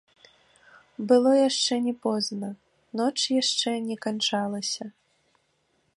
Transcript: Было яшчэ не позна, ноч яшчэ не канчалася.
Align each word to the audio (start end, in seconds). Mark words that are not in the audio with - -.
Было 1.11 1.31
яшчэ 1.49 1.73
не 1.89 1.93
позна, 2.07 2.49
ноч 3.03 3.13
яшчэ 3.41 3.71
не 3.91 3.97
канчалася. 4.07 4.85